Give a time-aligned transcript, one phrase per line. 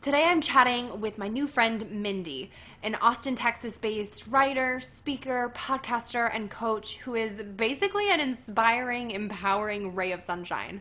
[0.00, 2.52] Today I'm chatting with my new friend Mindy,
[2.84, 9.96] an Austin, Texas based writer, speaker, podcaster, and coach who is basically an inspiring, empowering
[9.96, 10.80] ray of sunshine.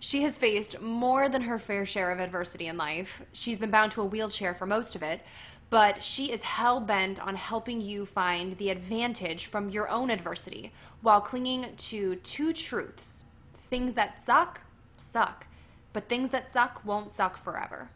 [0.00, 3.22] She has faced more than her fair share of adversity in life.
[3.32, 5.22] She's been bound to a wheelchair for most of it,
[5.70, 10.74] but she is hell bent on helping you find the advantage from your own adversity
[11.00, 14.60] while clinging to two truths things that suck,
[14.98, 15.46] suck,
[15.94, 17.88] but things that suck won't suck forever.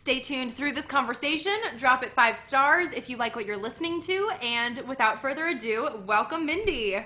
[0.00, 1.52] Stay tuned through this conversation.
[1.76, 4.30] Drop it five stars if you like what you're listening to.
[4.40, 7.04] And without further ado, welcome Mindy.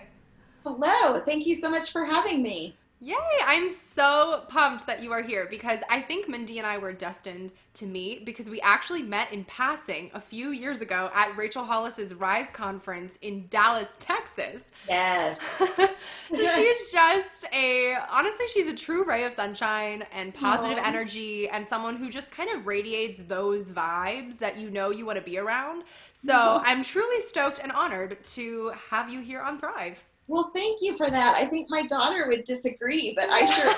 [0.65, 1.21] Hello.
[1.25, 2.77] Thank you so much for having me.
[3.01, 3.17] Yay!
[3.45, 7.53] I'm so pumped that you are here because I think Mindy and I were destined
[7.75, 12.15] to meet because we actually met in passing a few years ago at Rachel Hollis's
[12.15, 14.63] Rise conference in Dallas, Texas.
[14.89, 15.41] Yes.
[15.59, 15.87] so
[16.31, 20.87] she's just a honestly, she's a true ray of sunshine and positive Aww.
[20.87, 25.19] energy and someone who just kind of radiates those vibes that you know you want
[25.19, 25.83] to be around.
[26.13, 30.03] So I'm truly stoked and honored to have you here on Thrive.
[30.27, 31.37] Well, thank you for that.
[31.37, 33.75] I think my daughter would disagree, but I sure.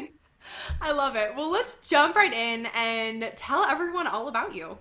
[0.80, 1.34] I love it.
[1.34, 4.78] Well, let's jump right in and tell everyone all about you.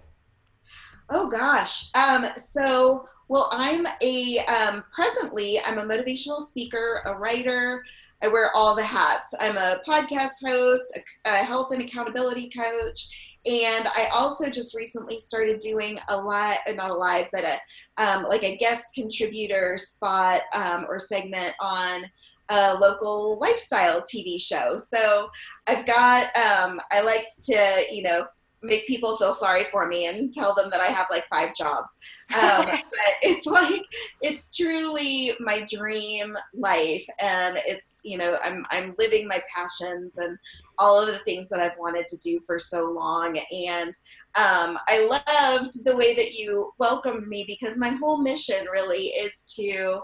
[1.10, 1.90] Oh gosh.
[1.96, 7.84] Um, so, well, I'm a um, presently I'm a motivational speaker, a writer.
[8.22, 9.34] I wear all the hats.
[9.40, 15.20] I'm a podcast host, a, a health and accountability coach, and I also just recently
[15.20, 20.42] started doing a live, not a live, but a um, like a guest contributor spot
[20.54, 22.06] um, or segment on
[22.50, 24.78] a local lifestyle TV show.
[24.78, 25.28] So
[25.68, 28.26] I've got, um, I like to, you know,
[28.64, 32.00] make people feel sorry for me and tell them that I have like five jobs.
[32.34, 32.82] Um, but
[33.22, 33.84] it's like
[34.22, 40.38] it's truly my dream life, and it's you know I'm I'm living my passions and
[40.80, 43.38] all of the things that I've wanted to do for so long.
[43.70, 43.94] And
[44.36, 49.44] um, I loved the way that you welcomed me because my whole mission really is
[49.56, 50.02] to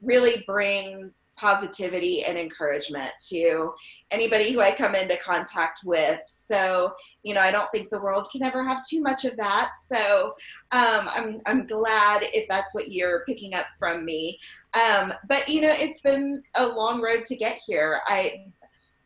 [0.00, 3.72] really bring positivity and encouragement to
[4.10, 6.20] anybody who I come into contact with.
[6.26, 9.72] So, you know, I don't think the world can ever have too much of that.
[9.84, 10.34] So,
[10.72, 14.38] um, I'm, I'm glad if that's what you're picking up from me.
[14.74, 18.00] Um, but, you know, it's been a long road to get here.
[18.06, 18.44] I,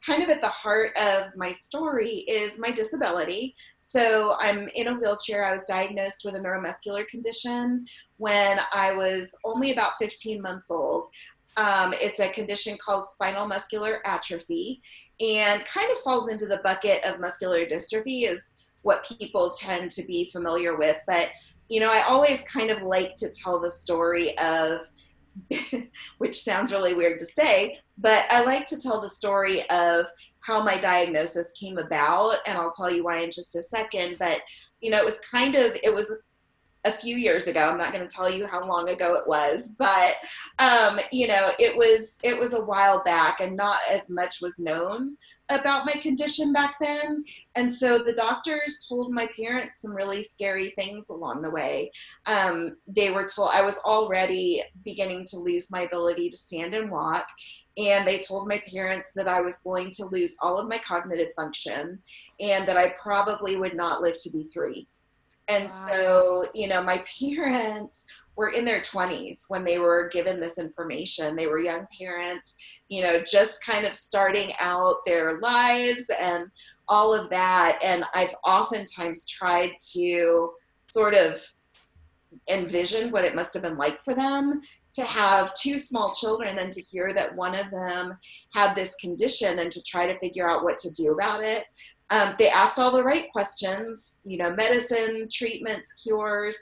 [0.06, 3.54] kind of at the heart of my story is my disability.
[3.78, 5.44] So I'm in a wheelchair.
[5.44, 7.84] I was diagnosed with a neuromuscular condition
[8.19, 11.08] when I was only about 15 months old.
[11.56, 14.83] Um, it's a condition called spinal muscular atrophy
[15.21, 20.05] and kind of falls into the bucket of muscular dystrophy, is what people tend to
[20.05, 20.97] be familiar with.
[21.06, 21.31] But,
[21.69, 24.83] you know, I always kind of like to tell the story of,
[26.19, 30.06] which sounds really weird to say, but I like to tell the story of
[30.41, 32.37] how my diagnosis came about.
[32.47, 34.17] And I'll tell you why in just a second.
[34.21, 34.41] But,
[34.81, 36.15] you know, it was kind of, it was
[36.87, 37.69] a few years ago.
[37.69, 40.17] I'm not going to tell you how long ago it was, but
[40.59, 44.59] um, you know, it was it was a while back, and not as much was
[44.59, 45.17] known
[45.51, 47.25] about my condition back then.
[47.57, 51.91] And so the doctors told my parents some really scary things along the way.
[52.27, 56.91] Um, they were told I was already beginning to lose my ability to stand and
[56.91, 57.27] walk.
[57.79, 61.29] And they told my parents that I was going to lose all of my cognitive
[61.37, 61.99] function
[62.41, 64.89] and that I probably would not live to be three.
[65.49, 65.71] And wow.
[65.71, 68.05] so, you know, my parents
[68.37, 71.37] were in their 20s when they were given this information.
[71.37, 72.55] They were young parents,
[72.88, 76.44] you know, just kind of starting out their lives and
[76.88, 77.79] all of that.
[77.82, 80.50] And I've oftentimes tried to
[80.88, 81.43] sort of
[82.50, 84.61] envision what it must have been like for them
[84.94, 88.17] to have two small children and to hear that one of them
[88.55, 91.65] had this condition and to try to figure out what to do about it.
[92.11, 96.56] Um, they asked all the right questions, you know, medicine, treatments, cures,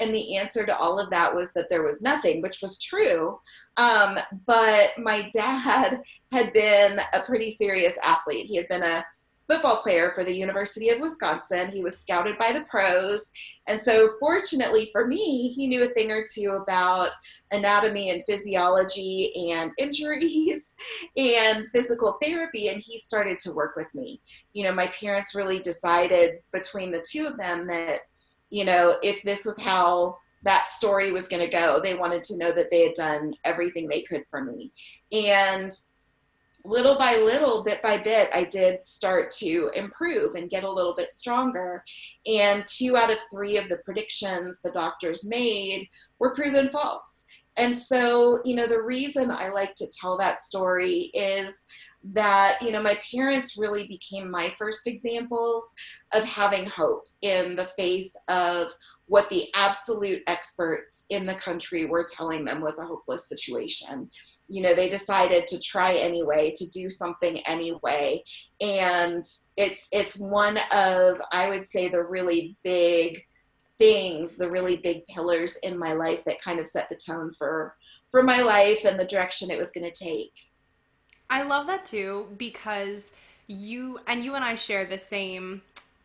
[0.00, 3.38] and the answer to all of that was that there was nothing, which was true.
[3.76, 4.16] Um,
[4.46, 6.02] but my dad
[6.32, 8.46] had been a pretty serious athlete.
[8.46, 9.04] He had been a
[9.50, 11.72] football player for the University of Wisconsin.
[11.72, 13.32] He was scouted by the pros.
[13.66, 17.10] And so, fortunately for me, he knew a thing or two about
[17.52, 20.74] anatomy and physiology and injuries
[21.16, 22.68] and physical therapy.
[22.68, 24.20] And he started to work with me.
[24.52, 28.00] You know, my parents really decided between the two of them that,
[28.50, 32.36] you know, if this was how that story was going to go, they wanted to
[32.36, 34.72] know that they had done everything they could for me.
[35.12, 35.76] And
[36.64, 40.94] little by little, bit by bit, I did start to improve and get a little
[40.94, 41.84] bit stronger.
[42.26, 47.26] And two out of three of the predictions the doctors made were proven false.
[47.56, 51.66] And so, you know, the reason I like to tell that story is
[52.12, 55.70] that, you know, my parents really became my first examples
[56.14, 58.72] of having hope in the face of
[59.06, 64.08] what the absolute experts in the country were telling them was a hopeless situation
[64.50, 68.22] you know they decided to try anyway to do something anyway.
[68.60, 69.22] And
[69.56, 73.22] it's it's one of i would say the really big
[73.78, 77.74] things the really big pillars in my life that kind of set the tone for
[78.10, 80.32] for my life and the direction it was going to take.
[81.30, 83.12] I love that too because
[83.46, 85.60] you and you and i share the same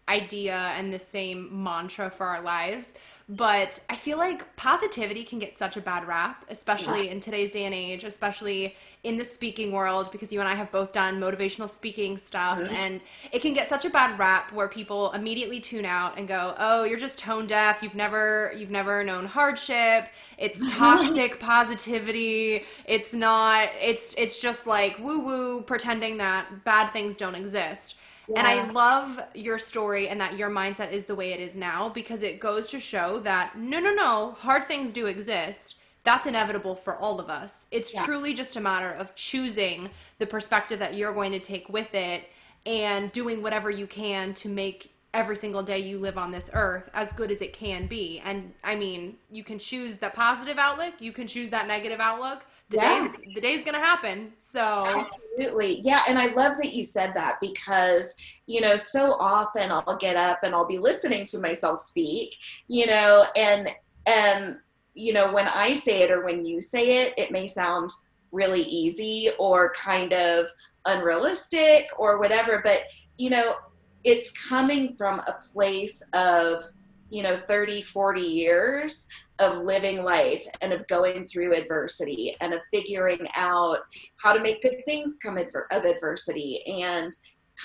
[0.08, 2.94] idea and the same mantra for our lives
[3.28, 7.12] but I feel like positivity can get such a bad rap, especially yeah.
[7.12, 10.72] in today's day and age, especially in the speaking world, because you and I have
[10.72, 12.60] both done motivational speaking stuff.
[12.60, 12.76] Mm-hmm.
[12.76, 13.02] And
[13.32, 16.84] it can get such a bad rap where people immediately tune out and go, Oh,
[16.84, 17.82] you're just tone deaf.
[17.82, 20.06] You've never, you've never known hardship.
[20.38, 22.64] It's toxic positivity.
[22.86, 27.96] It's not, it's, it's just like woo woo pretending that bad things don't exist.
[28.28, 28.40] Yeah.
[28.40, 31.90] And I love your story and that your mindset is the way it is now
[31.90, 35.76] because it goes to show that no, no, no, hard things do exist.
[36.04, 37.66] That's inevitable for all of us.
[37.72, 38.06] It's yeah.
[38.06, 39.90] truly just a matter of choosing
[40.20, 42.30] the perspective that you're going to take with it
[42.66, 46.90] and doing whatever you can to make every single day you live on this earth
[46.94, 48.22] as good as it can be.
[48.24, 52.46] And I mean, you can choose the positive outlook, you can choose that negative outlook.
[52.70, 53.08] The yeah.
[53.08, 54.34] day's the day's gonna happen.
[54.40, 55.82] So absolutely.
[55.82, 58.14] Yeah, and I love that you said that because,
[58.48, 62.36] you know, so often I'll get up and I'll be listening to myself speak,
[62.68, 63.74] you know, and
[64.08, 64.58] and
[64.94, 67.92] you know, when I say it or when you say it, it may sound
[68.32, 70.48] really easy or kind of
[70.86, 72.84] unrealistic or whatever, but
[73.18, 73.56] you know,
[74.04, 76.64] it's coming from a place of
[77.10, 79.08] you know 30 40 years
[79.40, 83.80] of living life and of going through adversity and of figuring out
[84.22, 87.12] how to make good things come of adversity and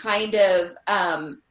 [0.02, 1.42] kind of um,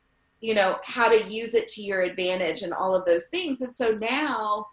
[0.42, 3.62] you know how to use it to your advantage and all of those things.
[3.62, 4.66] And so now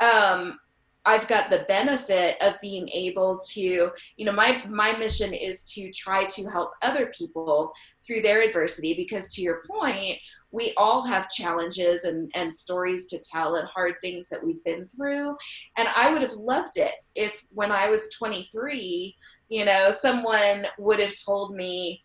[0.00, 0.58] um,
[1.06, 5.90] I've got the benefit of being able to, you know, my my mission is to
[5.92, 7.72] try to help other people
[8.06, 10.18] through their adversity because to your point,
[10.52, 14.86] we all have challenges and, and stories to tell and hard things that we've been
[14.88, 15.36] through.
[15.76, 19.16] And I would have loved it if when I was 23,
[19.48, 22.02] you know, someone would have told me,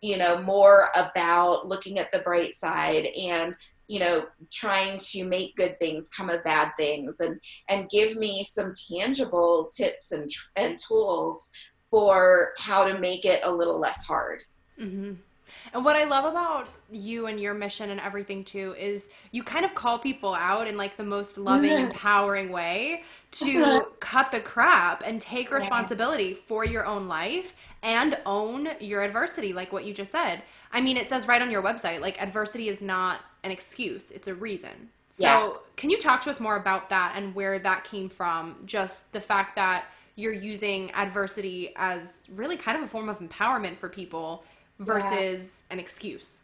[0.00, 3.56] you know, more about looking at the bright side and
[3.88, 8.44] you know trying to make good things come of bad things and and give me
[8.48, 11.50] some tangible tips and and tools
[11.90, 14.40] for how to make it a little less hard
[14.78, 15.14] mm-hmm.
[15.72, 19.64] And what I love about you and your mission and everything too is you kind
[19.64, 23.02] of call people out in like the most loving, empowering way
[23.32, 23.80] to uh-huh.
[24.00, 29.72] cut the crap and take responsibility for your own life and own your adversity, like
[29.72, 30.42] what you just said.
[30.72, 34.28] I mean, it says right on your website, like adversity is not an excuse, it's
[34.28, 34.90] a reason.
[35.10, 35.56] So, yes.
[35.76, 38.56] can you talk to us more about that and where that came from?
[38.66, 43.78] Just the fact that you're using adversity as really kind of a form of empowerment
[43.78, 44.44] for people
[44.80, 45.74] versus yeah.
[45.74, 46.42] an excuse.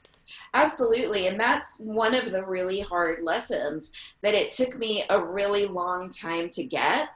[0.54, 1.26] Absolutely.
[1.26, 6.08] And that's one of the really hard lessons that it took me a really long
[6.08, 7.10] time to get.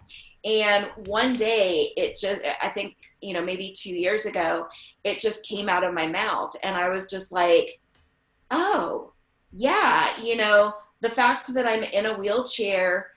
[0.44, 4.66] And one day it just, I think, you know, maybe two years ago,
[5.04, 6.54] it just came out of my mouth.
[6.62, 7.80] And I was just like,
[8.50, 9.12] oh,
[9.50, 13.08] yeah, you know, the fact that I'm in a wheelchair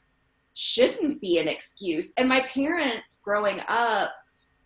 [0.54, 2.14] shouldn't be an excuse.
[2.18, 4.14] And my parents growing up,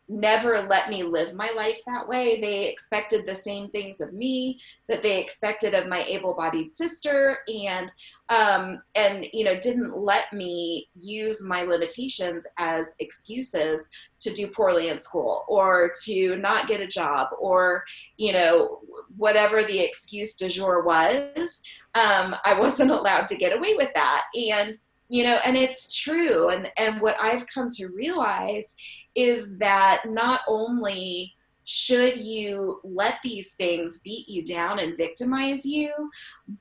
[0.07, 2.39] never let me live my life that way.
[2.39, 7.91] They expected the same things of me that they expected of my able-bodied sister, and
[8.29, 14.89] um, and you know didn't let me use my limitations as excuses to do poorly
[14.89, 17.83] in school or to not get a job or
[18.17, 18.81] you know
[19.17, 21.62] whatever the excuse du jour was.
[21.95, 24.77] Um, I wasn't allowed to get away with that, and
[25.09, 28.75] you know and it's true and and what i've come to realize
[29.15, 31.33] is that not only
[31.65, 35.91] should you let these things beat you down and victimize you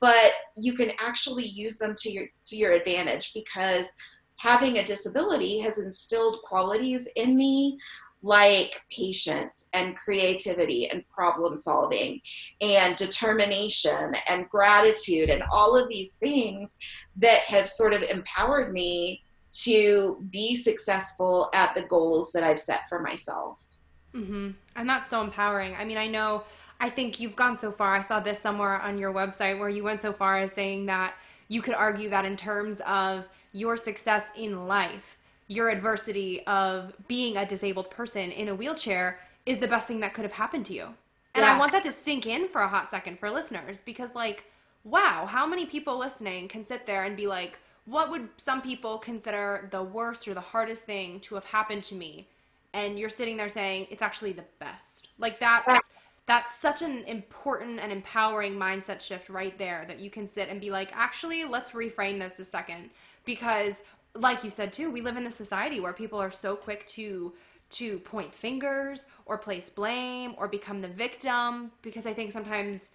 [0.00, 3.86] but you can actually use them to your to your advantage because
[4.38, 7.78] having a disability has instilled qualities in me
[8.24, 12.18] like patience and creativity and problem solving
[12.62, 16.78] and determination and gratitude and all of these things
[17.16, 22.88] that have sort of empowered me to be successful at the goals that I've set
[22.88, 23.62] for myself.
[24.14, 24.52] Mm-hmm.
[24.74, 25.76] And that's so empowering.
[25.76, 26.44] I mean, I know,
[26.80, 27.94] I think you've gone so far.
[27.94, 31.14] I saw this somewhere on your website where you went so far as saying that
[31.48, 37.36] you could argue that in terms of your success in life, your adversity of being
[37.36, 40.72] a disabled person in a wheelchair is the best thing that could have happened to
[40.74, 40.84] you.
[41.34, 41.54] And yeah.
[41.54, 44.44] I want that to sink in for a hot second for listeners because, like,
[44.84, 48.98] wow, how many people listening can sit there and be like, what would some people
[48.98, 52.28] consider the worst or the hardest thing to have happened to me?
[52.72, 55.08] And you're sitting there saying, it's actually the best.
[55.18, 55.90] Like, that's.
[56.26, 60.58] That's such an important and empowering mindset shift right there that you can sit and
[60.58, 62.88] be like, actually, let's reframe this a second.
[63.26, 63.82] Because
[64.14, 67.34] like you said too, we live in a society where people are so quick to
[67.70, 72.90] to point fingers or place blame or become the victim because I think sometimes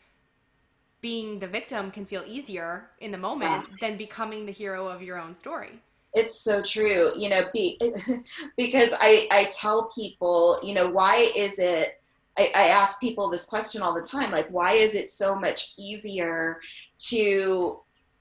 [1.02, 3.76] being the victim can feel easier in the moment yeah.
[3.82, 5.82] than becoming the hero of your own story.
[6.14, 7.80] It's so true, you know, be,
[8.58, 12.02] because I, I tell people, you know, why is it,
[12.38, 15.74] I, I ask people this question all the time, like, why is it so much
[15.78, 16.60] easier
[17.10, 17.80] to,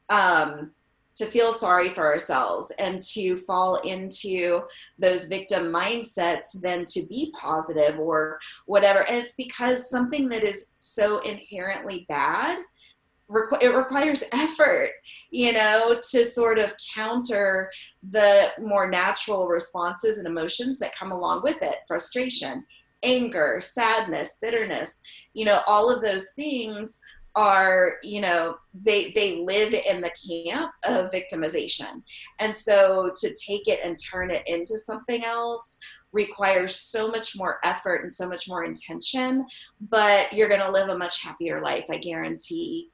[0.08, 0.72] um,
[1.18, 4.62] to feel sorry for ourselves and to fall into
[4.98, 9.00] those victim mindsets than to be positive or whatever.
[9.08, 12.58] And it's because something that is so inherently bad
[13.60, 14.90] it requires effort,
[15.30, 17.70] you know, to sort of counter
[18.10, 22.64] the more natural responses and emotions that come along with it frustration,
[23.02, 25.02] anger, sadness, bitterness,
[25.34, 27.00] you know, all of those things
[27.38, 32.02] are you know they they live in the camp of victimization.
[32.40, 35.78] And so to take it and turn it into something else
[36.10, 39.46] requires so much more effort and so much more intention
[39.90, 42.88] but you're going to live a much happier life i guarantee.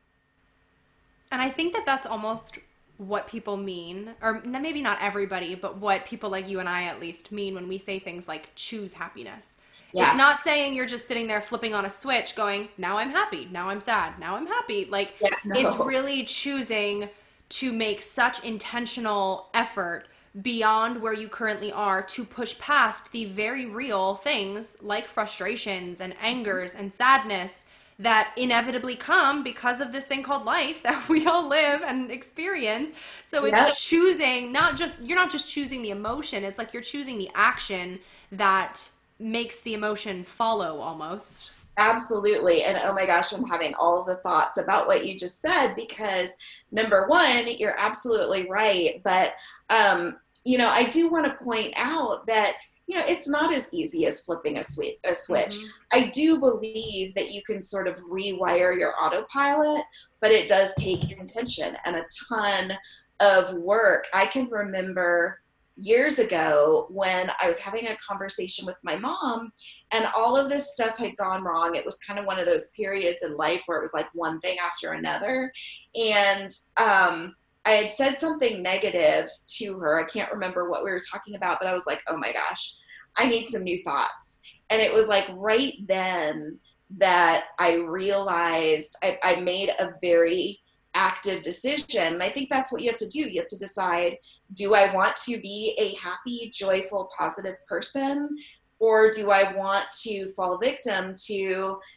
[1.31, 2.59] And i think that that's almost
[2.97, 7.01] what people mean or maybe not everybody but what people like you and i at
[7.01, 9.59] least mean when we say things like choose happiness
[9.95, 10.09] yeah.
[10.09, 13.49] It's not saying you're just sitting there flipping on a switch going, now I'm happy,
[13.53, 14.87] now I'm sad, now I'm happy.
[14.87, 15.57] Like yeah, no.
[15.57, 17.09] it's really choosing
[17.51, 20.07] to make such intentional effort
[20.43, 26.13] beyond where you currently are to push past the very real things like frustrations and
[26.15, 26.25] mm-hmm.
[26.25, 27.65] angers and sadness
[28.01, 32.91] that inevitably come because of this thing called life that we all live and experience.
[33.25, 33.85] So it's yes.
[33.85, 38.01] choosing not just you're not just choosing the emotion, it's like you're choosing the action
[38.33, 41.53] that makes the emotion follow almost.
[41.77, 42.63] Absolutely.
[42.63, 46.31] And oh my gosh, I'm having all the thoughts about what you just said because
[46.71, 49.01] number one, you're absolutely right.
[49.03, 49.35] But,
[49.71, 52.55] um, you know, I do want to point out that
[52.87, 55.67] you know it's not as easy as flipping a switch a switch mm-hmm.
[55.95, 59.83] i do believe that you can sort of rewire your autopilot
[60.21, 62.73] but it does take intention and a ton
[63.21, 65.41] of work i can remember
[65.77, 69.53] years ago when I was having a conversation with my mom
[69.93, 71.75] and all of this stuff had gone wrong.
[71.75, 74.41] It was kind of one of those periods in life where it was like one
[74.41, 75.53] thing after another.
[75.95, 77.35] And um,
[77.67, 79.29] I had said something negative
[79.59, 79.99] to her.
[79.99, 82.75] I can't remember what we were talking about, but I was like, oh my gosh,
[83.19, 84.41] I need some new thoughts.
[84.71, 86.59] And it was like right then
[86.99, 90.61] that I realized I, I made a very
[90.95, 92.15] active decision.
[92.15, 93.21] And I think that's what you have to do.
[93.21, 94.17] You have to decide
[94.55, 98.37] do I want to be a happy, joyful, positive person?
[98.81, 101.35] Or do I want to fall victim to,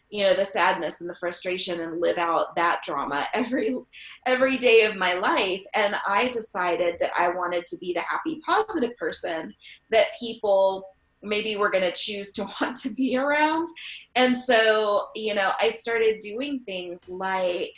[0.09, 3.75] you know, the sadness and the frustration and live out that drama every
[4.25, 5.61] every day of my life?
[5.75, 9.53] And I decided that I wanted to be the happy, positive person
[9.89, 10.85] that people
[11.23, 13.67] maybe were going to choose to want to be around.
[14.15, 17.73] And so, you know, I started doing things like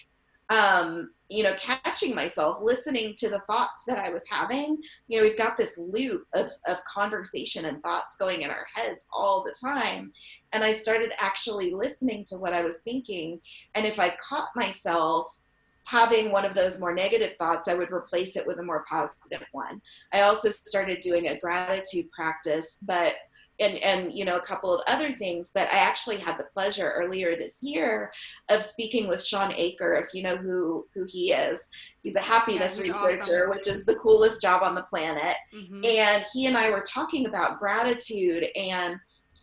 [0.49, 4.81] um, you know, catching myself, listening to the thoughts that I was having.
[5.07, 9.05] You know, we've got this loop of, of conversation and thoughts going in our heads
[9.13, 10.11] all the time.
[10.53, 13.39] And I started actually listening to what I was thinking.
[13.75, 15.39] And if I caught myself
[15.85, 19.43] having one of those more negative thoughts, I would replace it with a more positive
[19.51, 19.81] one.
[20.13, 23.15] I also started doing a gratitude practice, but
[23.59, 26.93] and and you know a couple of other things but i actually had the pleasure
[26.95, 28.11] earlier this year
[28.49, 31.69] of speaking with Shawn Achor if you know who who he is
[32.01, 33.49] he's a happiness yeah, researcher awesome.
[33.49, 35.81] which is the coolest job on the planet mm-hmm.
[35.85, 38.99] and he and i were talking about gratitude and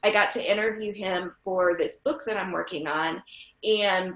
[0.07, 3.21] I got to interview him for this book that I'm working on.
[3.65, 4.15] And,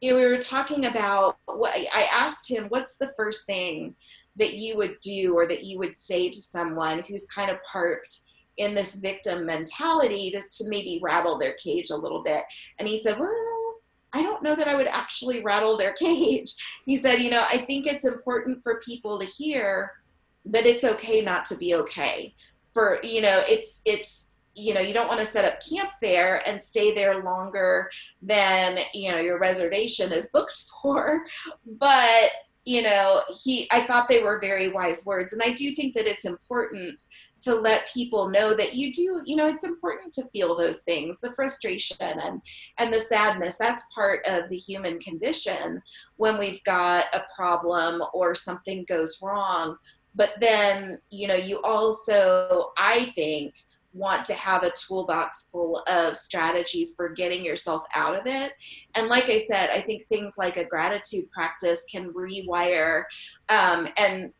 [0.00, 3.94] you know, we were talking about what I asked him, what's the first thing
[4.36, 8.20] that you would do or that you would say to someone who's kind of parked
[8.56, 12.44] in this victim mentality to, to maybe rattle their cage a little bit?
[12.78, 13.74] And he said, well,
[14.14, 16.54] I don't know that I would actually rattle their cage.
[16.86, 19.92] He said, you know, I think it's important for people to hear
[20.46, 22.34] that it's okay not to be okay.
[22.72, 26.46] For, you know, it's, it's, you know, you don't want to set up camp there
[26.48, 27.90] and stay there longer
[28.22, 31.24] than, you know, your reservation is booked for.
[31.66, 32.30] But,
[32.64, 35.32] you know, he, I thought they were very wise words.
[35.32, 37.02] And I do think that it's important
[37.40, 41.20] to let people know that you do, you know, it's important to feel those things,
[41.20, 42.40] the frustration and,
[42.78, 43.56] and the sadness.
[43.58, 45.82] That's part of the human condition
[46.16, 49.76] when we've got a problem or something goes wrong.
[50.14, 53.54] But then, you know, you also, I think,
[53.94, 58.52] want to have a toolbox full of strategies for getting yourself out of it.
[58.96, 63.04] And like I said, I think things like a gratitude practice can rewire
[63.48, 64.32] um, and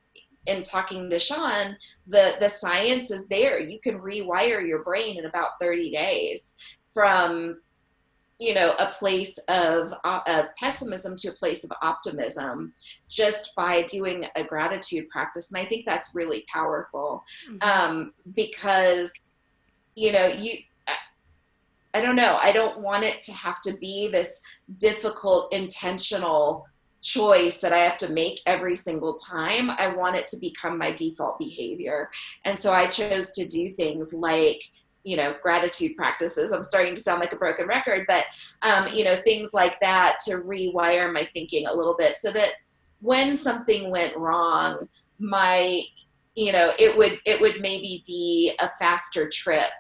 [0.47, 3.59] in talking to Shawn, the the science is there.
[3.59, 6.55] You can rewire your brain in about 30 days
[6.93, 7.57] from
[8.39, 12.73] you know a place of uh, of pessimism to a place of optimism
[13.09, 17.91] just by doing a gratitude practice and i think that's really powerful mm-hmm.
[17.91, 19.13] um, because
[19.95, 20.59] you know you
[21.95, 22.37] I don't know.
[22.43, 24.41] I don't want it to have to be this
[24.79, 26.67] difficult, intentional
[27.01, 29.71] choice that I have to make every single time.
[29.71, 32.11] I want it to become my default behavior.
[32.45, 34.61] And so I chose to do things like,
[35.05, 36.51] you know, gratitude practices.
[36.51, 38.25] I'm starting to sound like a broken record, but,
[38.63, 42.53] um, you know, things like that to rewire my thinking a little bit so that
[43.03, 44.81] when something went wrong,
[45.21, 45.83] my,
[46.35, 49.71] you know, it would, it would maybe be a faster trip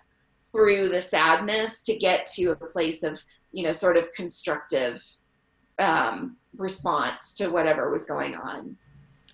[0.54, 5.02] through the sadness to get to a place of you know sort of constructive
[5.78, 8.76] um, response to whatever was going on.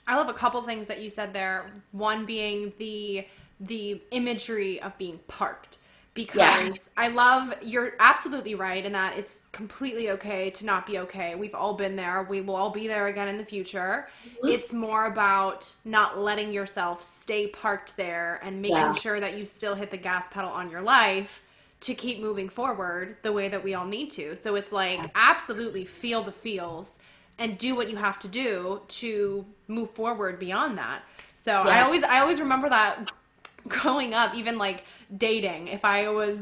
[0.07, 1.71] I love a couple things that you said there.
[1.93, 3.27] One being the
[3.61, 5.77] the imagery of being parked
[6.15, 6.73] because yeah.
[6.97, 11.35] I love you're absolutely right in that it's completely okay to not be okay.
[11.35, 12.27] We've all been there.
[12.29, 14.09] We will all be there again in the future.
[14.27, 14.49] Mm-hmm.
[14.49, 18.95] It's more about not letting yourself stay parked there and making yeah.
[18.95, 21.43] sure that you still hit the gas pedal on your life
[21.81, 24.37] to keep moving forward the way that we all need to.
[24.37, 26.99] So it's like absolutely feel the feels
[27.39, 31.03] and do what you have to do to move forward beyond that.
[31.35, 31.71] So yeah.
[31.71, 33.11] I always I always remember that
[33.69, 34.85] growing up, even like
[35.17, 36.39] dating, if I was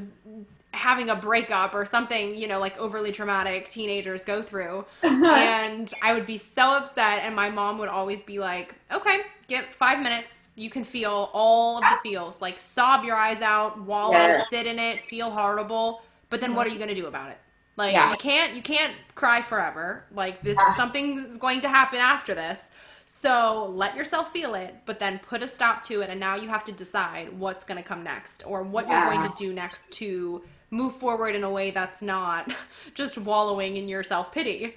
[0.73, 4.85] having a breakup or something, you know, like overly traumatic teenagers go through.
[5.03, 5.35] Uh-huh.
[5.35, 7.23] and I would be so upset.
[7.23, 10.49] And my mom would always be like, okay, get five minutes.
[10.55, 14.49] You can feel all of the feels, like sob your eyes out, wallow, yes.
[14.51, 16.03] sit in it, feel horrible.
[16.31, 17.39] But then what are you going to do about it?
[17.77, 18.11] Like yeah.
[18.11, 20.05] you can't you can't cry forever.
[20.13, 20.77] Like this yeah.
[20.77, 22.65] something's going to happen after this.
[23.11, 26.11] So let yourself feel it, but then put a stop to it.
[26.11, 29.07] And now you have to decide what's going to come next or what yeah.
[29.07, 32.55] you're going to do next to move forward in a way that's not
[32.95, 34.75] just wallowing in your self pity.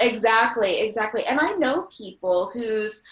[0.00, 1.24] Exactly, exactly.
[1.28, 3.02] And I know people whose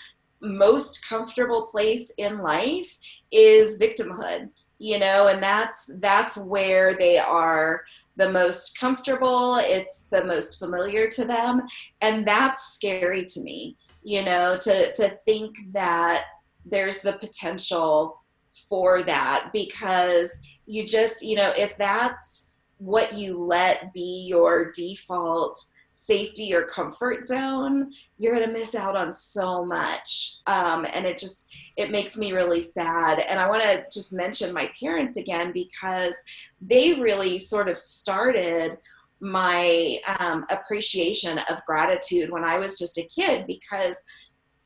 [0.40, 2.98] most comfortable place in life
[3.30, 7.84] is victimhood you know and that's that's where they are
[8.16, 11.62] the most comfortable it's the most familiar to them
[12.00, 16.24] and that's scary to me you know to to think that
[16.64, 18.20] there's the potential
[18.68, 25.58] for that because you just you know if that's what you let be your default
[25.94, 30.36] safety or comfort zone you're going to miss out on so much.
[30.46, 33.20] Um, and it just it makes me really sad.
[33.20, 36.16] And i want to just mention my parents again because
[36.60, 38.78] they really sort of started
[39.22, 44.02] my um, appreciation of gratitude when I was just a kid because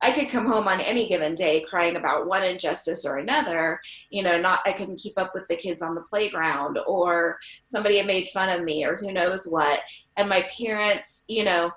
[0.03, 3.81] I could come home on any given day crying about one injustice or another.
[4.11, 7.99] You know, not I couldn't keep up with the kids on the playground, or somebody
[7.99, 9.81] had made fun of me, or who knows what.
[10.17, 11.71] And my parents, you know,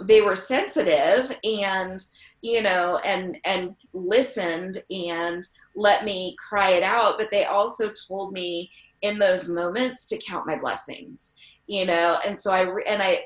[0.00, 2.00] they were sensitive and
[2.40, 8.32] you know and and listened and let me cry it out but they also told
[8.32, 8.70] me
[9.02, 11.34] in those moments to count my blessings
[11.66, 13.24] you know and so i and i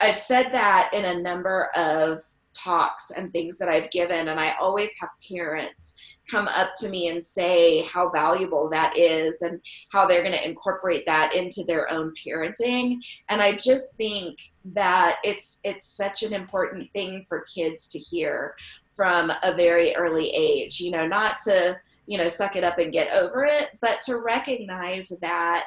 [0.00, 2.22] i've said that in a number of
[2.54, 5.94] talks and things that i've given and i always have parents
[6.28, 10.48] come up to me and say how valuable that is and how they're going to
[10.48, 12.96] incorporate that into their own parenting.
[13.30, 14.38] And i just think
[14.74, 18.54] that it's it's such an important thing for kids to hear
[18.94, 22.92] from a very early age you know not to you know suck it up and
[22.92, 25.66] get over it but to recognize that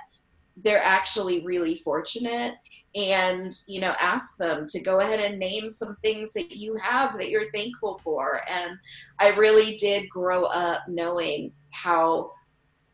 [0.58, 2.56] they're actually really fortunate
[2.96, 7.18] and you know ask them to go ahead and name some things that you have
[7.18, 8.42] that you're thankful for.
[8.50, 8.78] And
[9.20, 12.32] i really did grow up knowing how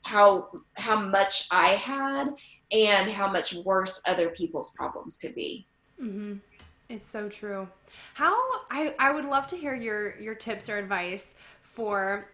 [0.04, 2.30] how how much i had
[2.72, 5.68] and how much worse other people's problems could be.
[6.02, 6.36] Mm-hmm.
[6.90, 7.68] it's so true.
[8.14, 8.36] How
[8.70, 12.30] I, I would love to hear your your tips or advice for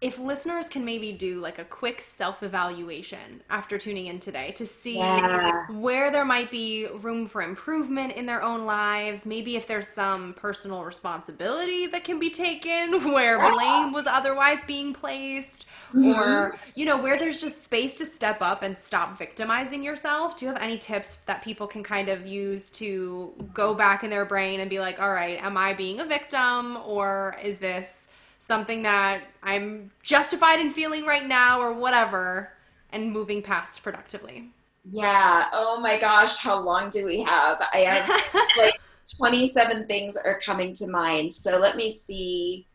[0.00, 4.66] if listeners can maybe do like a quick self evaluation after tuning in today to
[4.66, 5.66] see yeah.
[5.70, 10.34] where there might be room for improvement in their own lives, maybe if there's some
[10.34, 16.10] personal responsibility that can be taken where blame was otherwise being placed, mm-hmm.
[16.10, 20.36] or you know, where there's just space to step up and stop victimizing yourself.
[20.36, 24.10] Do you have any tips that people can kind of use to go back in
[24.10, 28.08] their brain and be like, all right, am I being a victim or is this
[28.46, 32.52] something that I'm justified in feeling right now or whatever,
[32.90, 34.50] and moving past productively.
[34.84, 35.48] Yeah.
[35.52, 37.60] Oh my gosh, how long do we have?
[37.74, 38.80] I have like
[39.16, 41.34] 27 things are coming to mind.
[41.34, 42.66] So let me see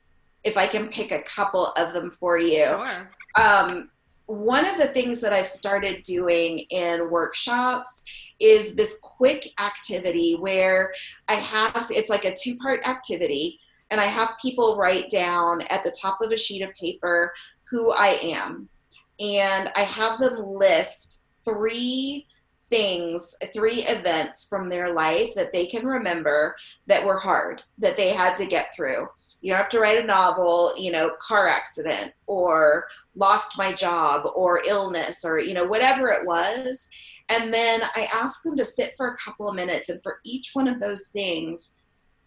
[0.44, 2.66] if I can pick a couple of them for you.
[2.66, 3.10] Sure.
[3.40, 3.90] Um,
[4.26, 8.04] one of the things that I've started doing in workshops
[8.40, 10.94] is this quick activity where
[11.30, 13.60] I have it's like a two part activity
[13.92, 17.34] and I have people write down at the top of a sheet of paper
[17.70, 18.70] who I am.
[19.20, 22.26] And I have them list three
[22.70, 26.56] things, three events from their life that they can remember
[26.88, 29.08] that were hard, that they had to get through.
[29.42, 34.26] You don't have to write a novel, you know, car accident or lost my job
[34.36, 36.88] or illness or, you know, whatever it was.
[37.30, 40.52] And then I ask them to sit for a couple of minutes and for each
[40.54, 41.74] one of those things,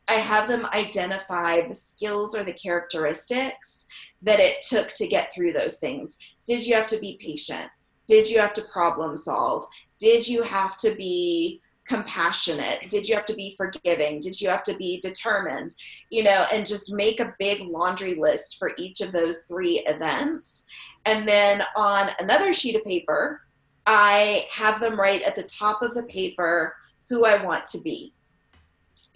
[0.08, 3.86] I have them identify the skills or the characteristics
[4.22, 6.18] that it took to get through those things.
[6.46, 7.68] Did you have to be patient?
[8.06, 9.64] Did you have to problem solve?
[9.98, 12.88] Did you have to be compassionate?
[12.88, 14.20] Did you have to be forgiving?
[14.20, 15.74] Did you have to be determined?
[16.10, 20.64] You know, and just make a big laundry list for each of those three events.
[21.06, 23.40] And then on another sheet of paper,
[23.86, 26.74] I have them write at the top of the paper
[27.08, 28.14] who I want to be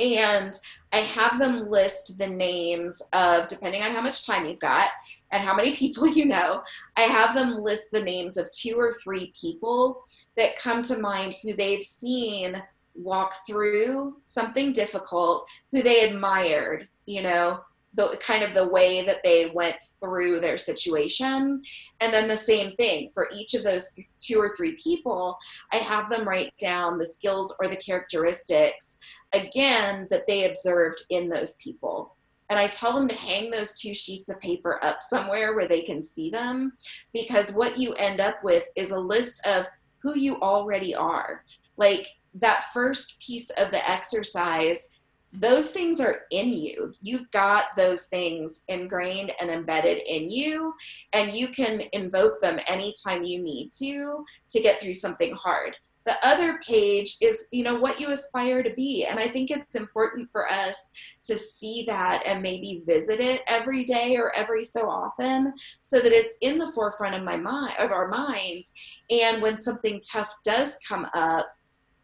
[0.01, 0.59] and
[0.93, 4.89] I have them list the names of, depending on how much time you've got
[5.33, 6.63] and how many people you know,
[6.97, 10.03] I have them list the names of two or three people
[10.37, 12.63] that come to mind who they've seen
[12.95, 17.61] walk through something difficult, who they admired, you know,
[17.95, 21.63] the kind of the way that they went through their situation.
[22.01, 23.93] And then the same thing for each of those
[24.29, 25.39] two or three people
[25.73, 28.99] i have them write down the skills or the characteristics
[29.33, 32.15] again that they observed in those people
[32.51, 35.83] and I tell them to hang those two sheets of paper up somewhere where they
[35.83, 36.73] can see them
[37.13, 39.67] because what you end up with is a list of
[40.03, 41.45] who you already are.
[41.77, 44.89] Like that first piece of the exercise
[45.33, 46.95] those things are in you.
[47.01, 50.73] You've got those things ingrained and embedded in you,
[51.13, 55.77] and you can invoke them anytime you need to to get through something hard.
[56.09, 59.05] The other page is, you know, what you aspire to be.
[59.05, 60.91] And I think it's important for us
[61.25, 66.13] to see that and maybe visit it every day or every so often so that
[66.13, 68.73] it's in the forefront of my mind of our minds.
[69.11, 71.47] And when something tough does come up,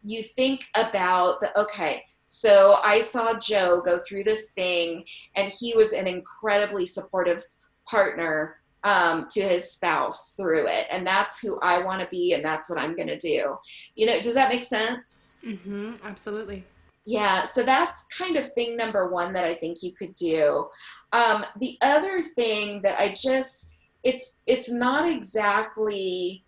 [0.03, 5.03] you think about the okay, so I saw Joe go through this thing,
[5.35, 7.43] and he was an incredibly supportive
[7.87, 10.85] partner um, to his spouse through it.
[10.89, 13.57] And that's who I want to be, and that's what I'm going to do.
[13.95, 15.39] You know, does that make sense?
[15.43, 16.63] Mm-hmm, absolutely.
[17.03, 20.67] Yeah, so that's kind of thing number one that I think you could do.
[21.11, 23.69] Um, the other thing that I just,
[24.03, 26.45] it's it's not exactly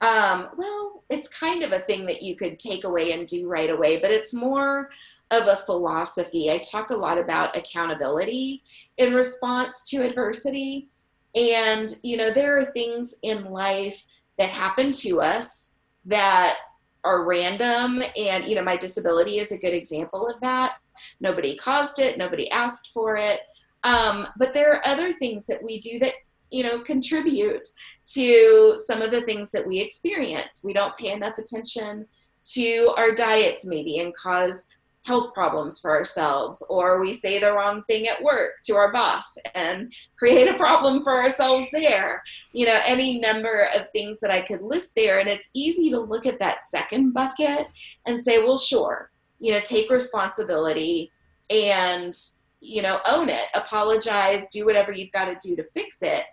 [0.00, 3.68] um, well, it's kind of a thing that you could take away and do right
[3.68, 4.88] away, but it's more
[5.30, 6.50] of a philosophy.
[6.50, 8.62] I talk a lot about accountability
[8.96, 10.88] in response to adversity.
[11.34, 14.02] And, you know, there are things in life
[14.38, 16.58] that happen to us that
[17.04, 18.02] are random.
[18.18, 20.76] And, you know, my disability is a good example of that.
[21.20, 23.40] Nobody caused it, nobody asked for it.
[23.84, 26.14] Um, but there are other things that we do that
[26.50, 27.66] you know contribute
[28.06, 32.06] to some of the things that we experience we don't pay enough attention
[32.44, 34.66] to our diets maybe and cause
[35.04, 39.36] health problems for ourselves or we say the wrong thing at work to our boss
[39.54, 42.22] and create a problem for ourselves there.
[42.52, 46.00] You know any number of things that i could list there and it's easy to
[46.00, 47.66] look at that second bucket
[48.06, 51.10] and say well sure you know take responsibility
[51.50, 52.14] and
[52.60, 56.24] you know own it apologize do whatever you've got to do to fix it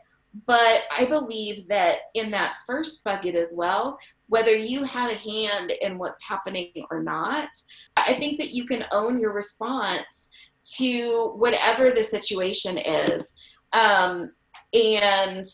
[0.45, 3.97] but I believe that in that first bucket as well,
[4.27, 7.49] whether you had a hand in what's happening or not,
[7.95, 10.29] I think that you can own your response
[10.75, 13.33] to whatever the situation is.
[13.73, 14.31] Um,
[14.73, 15.45] and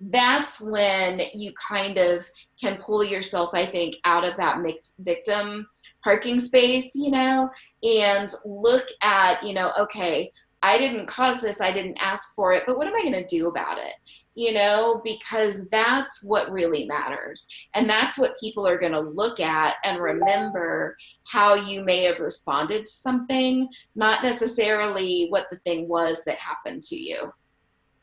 [0.00, 2.24] that's when you kind of
[2.60, 4.62] can pull yourself, I think, out of that
[5.00, 5.66] victim
[6.04, 7.50] parking space, you know,
[7.82, 10.30] and look at, you know, okay,
[10.66, 13.26] I didn't cause this, I didn't ask for it, but what am I going to
[13.26, 13.94] do about it?
[14.34, 17.46] You know, because that's what really matters.
[17.74, 22.18] And that's what people are going to look at and remember how you may have
[22.18, 27.32] responded to something, not necessarily what the thing was that happened to you.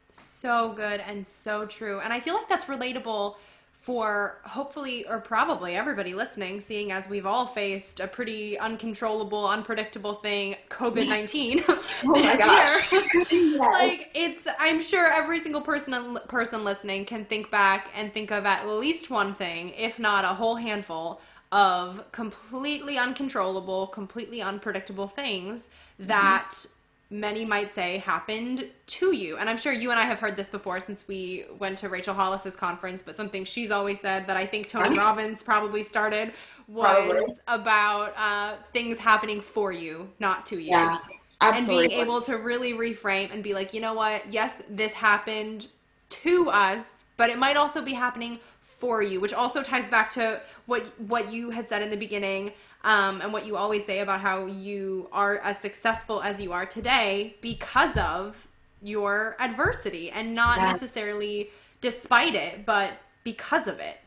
[0.10, 1.99] So good and so true.
[1.99, 3.36] And I feel like that's relatable
[3.84, 10.13] for hopefully or probably everybody listening, seeing as we've all faced a pretty uncontrollable, unpredictable
[10.13, 11.58] thing, COVID nineteen.
[11.58, 11.84] Yes.
[12.06, 12.88] oh my gosh!
[13.30, 13.60] yes.
[13.60, 18.46] Like it's, I'm sure every single person person listening can think back and think of
[18.46, 21.19] at least one thing, if not a whole handful,
[21.52, 25.69] of completely uncontrollable, completely unpredictable things
[26.00, 26.52] that.
[26.52, 26.69] Mm-hmm
[27.13, 29.38] many might say happened to you.
[29.38, 32.15] And I'm sure you and I have heard this before since we went to Rachel
[32.15, 36.34] Hollis's conference, but something she's always said that I think Tony Robbins probably started
[36.67, 37.36] was probably.
[37.47, 40.71] about uh, things happening for you, not to you.
[40.71, 40.97] Yeah,
[41.39, 41.84] absolutely.
[41.84, 44.34] And being able to really reframe and be like, you know what?
[44.34, 45.67] Yes, this happened
[46.10, 50.41] to us, but it might also be happening for you, which also ties back to
[50.65, 54.19] what what you had said in the beginning um, and what you always say about
[54.19, 58.36] how you are as successful as you are today because of
[58.82, 60.72] your adversity and not yeah.
[60.72, 62.93] necessarily despite it, but
[63.24, 63.98] because of it.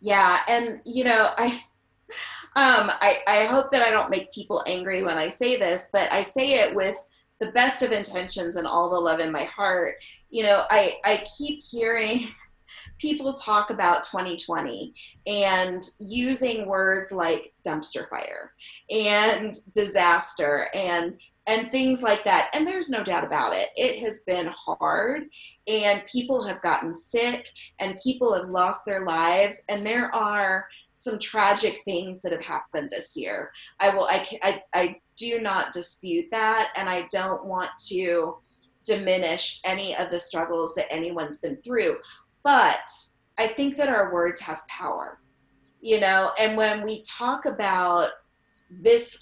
[0.00, 1.62] Yeah, and you know, I
[2.56, 6.12] um I, I hope that I don't make people angry when I say this, but
[6.12, 6.96] I say it with
[7.40, 9.96] the best of intentions and all the love in my heart.
[10.30, 12.28] You know, I I keep hearing
[12.98, 14.94] people talk about 2020
[15.26, 18.52] and using words like dumpster fire
[18.90, 22.50] and disaster and and things like that.
[22.54, 23.70] And there's no doubt about it.
[23.74, 25.24] It has been hard,
[25.66, 27.48] and people have gotten sick,
[27.80, 32.90] and people have lost their lives, and there are some tragic things that have happened
[32.90, 33.50] this year.
[33.80, 34.04] I will.
[34.04, 34.26] I.
[34.42, 38.36] I, I do not dispute that, and I don't want to
[38.84, 41.96] diminish any of the struggles that anyone's been through.
[42.42, 42.90] But
[43.38, 45.20] I think that our words have power,
[45.80, 48.10] you know, and when we talk about
[48.70, 49.18] this,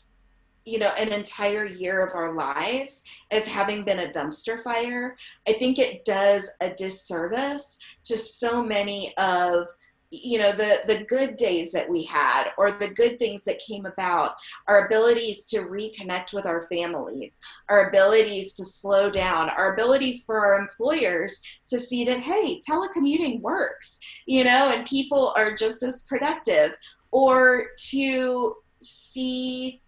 [0.64, 5.52] you know, an entire year of our lives as having been a dumpster fire, I
[5.52, 9.68] think it does a disservice to so many of
[10.10, 13.86] you know the the good days that we had or the good things that came
[13.86, 14.34] about
[14.68, 17.38] our abilities to reconnect with our families
[17.68, 23.40] our abilities to slow down our abilities for our employers to see that hey telecommuting
[23.40, 26.76] works you know and people are just as productive
[27.10, 29.80] or to see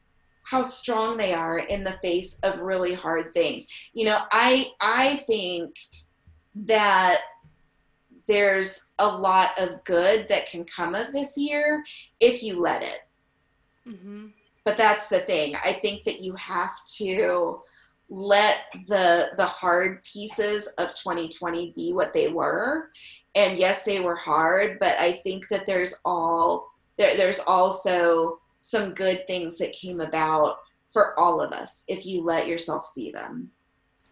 [0.49, 3.67] how strong they are in the face of really hard things.
[3.93, 5.75] You know i i think
[6.55, 7.21] that
[8.29, 11.83] there's a lot of good that can come of this year
[12.21, 13.01] if you let it.
[13.87, 14.27] Mm-hmm.
[14.65, 15.57] But that's the thing.
[15.65, 17.61] I think that you have to
[18.11, 22.91] let the the hard pieces of 2020 be what they were.
[23.35, 28.93] And yes, they were hard, but I think that there's all there, there's also some
[28.93, 30.59] good things that came about
[30.93, 33.51] for all of us if you let yourself see them.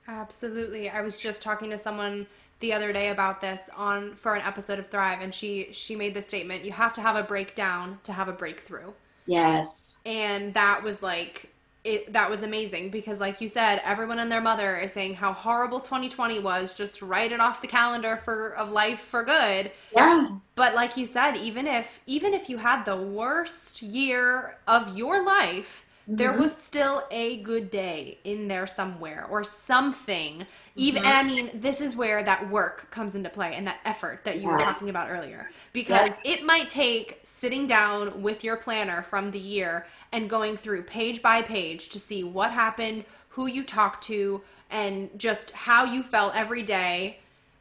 [0.09, 0.89] Absolutely.
[0.89, 2.27] I was just talking to someone
[2.61, 6.15] the other day about this on for an episode of Thrive and she she made
[6.15, 8.93] the statement you have to have a breakdown to have a breakthrough.
[9.27, 9.99] Yes.
[10.05, 11.51] And that was like
[11.87, 15.33] it, that was amazing because like you said everyone and their mother is saying how
[15.33, 20.27] horrible 2020 was just write it off the calendar for of life for good yeah
[20.57, 25.25] but like you said even if even if you had the worst year of your
[25.25, 26.17] life Mm-hmm.
[26.19, 30.35] There was still a good day in there somewhere or something.
[30.35, 30.45] Mm-hmm.
[30.77, 34.23] Even and I mean, this is where that work comes into play and that effort
[34.25, 34.53] that you yeah.
[34.53, 35.51] were talking about earlier.
[35.73, 36.33] Because yeah.
[36.33, 41.23] it might take sitting down with your planner from the year and going through page
[41.23, 46.35] by page to see what happened, who you talked to, and just how you felt
[46.37, 47.19] every day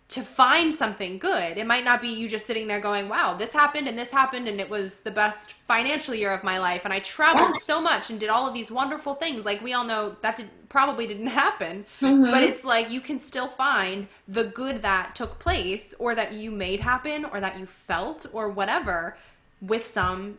[0.07, 1.57] to find something good.
[1.57, 4.47] It might not be you just sitting there going, wow, this happened and this happened
[4.47, 8.11] and it was the best financial year of my life and I traveled so much
[8.11, 9.45] and did all of these wonderful things.
[9.45, 11.85] Like we all know that did probably didn't happen.
[12.01, 12.29] Mm-hmm.
[12.29, 16.51] But it's like you can still find the good that took place or that you
[16.51, 19.17] made happen or that you felt or whatever
[19.61, 20.37] with some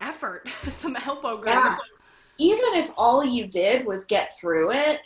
[0.00, 1.54] effort, some elbow grease.
[1.54, 1.76] Yeah.
[2.40, 5.00] Even if all you did was get through it,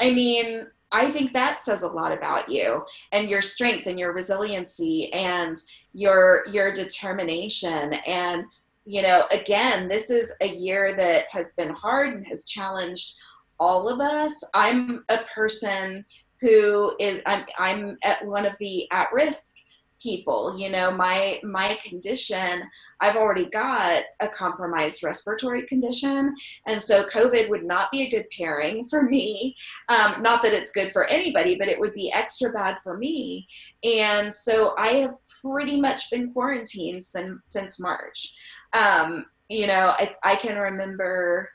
[0.00, 4.12] I mean, I think that says a lot about you and your strength and your
[4.12, 5.56] resiliency and
[5.92, 8.44] your your determination and
[8.86, 13.14] you know again this is a year that has been hard and has challenged
[13.60, 14.42] all of us.
[14.54, 16.04] I'm a person
[16.40, 19.54] who is I'm I'm at one of the at risk
[20.00, 22.62] people you know my my condition
[23.00, 26.34] i've already got a compromised respiratory condition.
[26.66, 29.56] And so covid would not be a good pairing for me.
[29.88, 33.46] Um, not that it's good for anybody but it would be extra bad for me.
[33.84, 38.34] And so i have pretty much been quarantined since since march.
[38.72, 41.48] Um, you know I, I can remember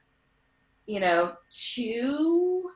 [0.86, 2.70] you know two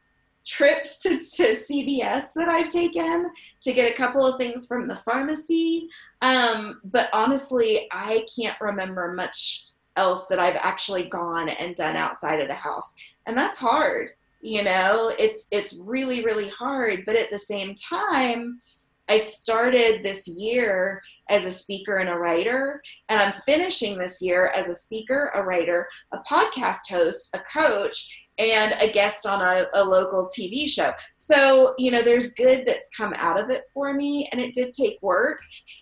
[0.47, 3.29] trips to, to CVS that I've taken
[3.61, 5.89] to get a couple of things from the pharmacy.
[6.21, 9.65] Um, but honestly, I can't remember much
[9.97, 12.93] else that I've actually gone and done outside of the house.
[13.25, 14.11] And that's hard.
[14.41, 18.61] You know, it's it's really really hard, but at the same time,
[19.09, 24.51] I started this year as a speaker and a writer, and I'm finishing this year
[24.55, 29.65] as a speaker, a writer, a podcast host, a coach, and a guest on a,
[29.73, 30.91] a, local TV show.
[31.15, 34.27] So, you know, there's good that's come out of it for me.
[34.31, 35.39] And it did take work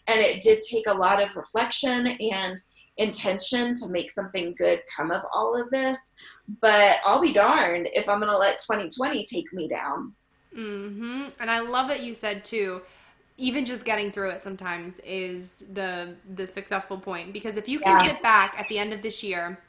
[0.07, 2.57] and it did take a lot of reflection and
[2.97, 6.13] intention to make something good come of all of this.
[6.61, 10.13] But I'll be darned if I'm going to let 2020 take me down.
[10.55, 11.25] Mm-hmm.
[11.39, 12.81] And I love that you said too,
[13.37, 18.05] even just getting through it sometimes is the the successful point because if you can
[18.05, 18.13] yeah.
[18.13, 19.59] sit back at the end of this year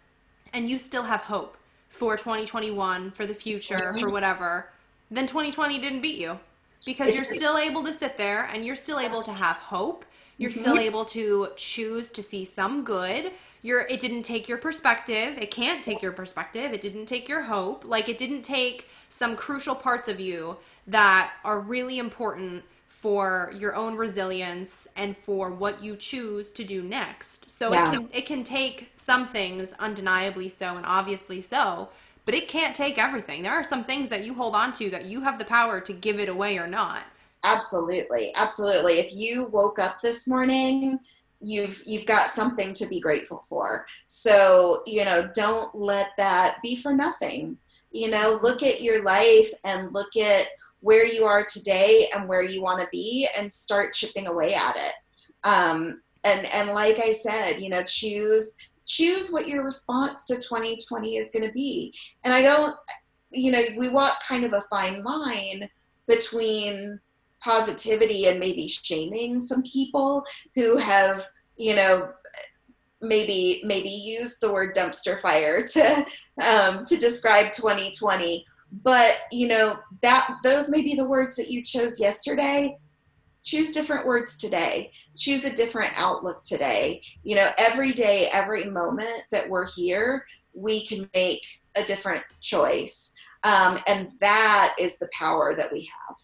[0.53, 1.57] and you still have hope
[1.89, 4.71] for 2021, for the future, for whatever,
[5.11, 6.39] then 2020 didn't beat you
[6.85, 10.05] because you're still able to sit there and you're still able to have hope.
[10.39, 10.61] You're mm-hmm.
[10.61, 13.33] still able to choose to see some good.
[13.63, 15.39] You're it didn't take your perspective.
[15.39, 16.73] It can't take your perspective.
[16.73, 17.85] It didn't take your hope.
[17.85, 22.65] Like it didn't take some crucial parts of you that are really important
[23.07, 27.49] for your own resilience and for what you choose to do next.
[27.49, 27.87] So yeah.
[27.87, 31.89] it can it can take some things undeniably so and obviously so,
[32.25, 33.45] but it can't take everything.
[33.45, 35.93] There are some things that you hold on to that you have the power to
[35.93, 37.05] give it away or not.
[37.45, 38.35] Absolutely.
[38.35, 38.95] Absolutely.
[38.95, 40.99] If you woke up this morning
[41.41, 43.87] you've you've got something to be grateful for.
[44.07, 47.57] So, you know, don't let that be for nothing.
[47.93, 50.49] You know, look at your life and look at
[50.87, 54.77] where you are today and where you want to be and start chipping away at
[54.77, 54.95] it.
[55.43, 61.17] Um, and and like i said you know choose choose what your response to 2020
[61.17, 61.95] is going to be.
[62.25, 62.77] And i don't
[63.33, 65.69] you know we walk kind of a fine line
[66.07, 67.01] between
[67.41, 72.11] positivity and maybe shaming some people who have you know
[73.01, 76.07] maybe maybe used the word dumpster fire to
[76.49, 78.45] um, to describe 2020
[78.83, 82.77] but you know that those may be the words that you chose yesterday.
[83.43, 84.91] Choose different words today.
[85.17, 87.01] Choose a different outlook today.
[87.23, 90.25] You know every day every moment that we're here
[90.55, 93.13] we can make a different choice.
[93.45, 96.17] Um, and that is the power that we have.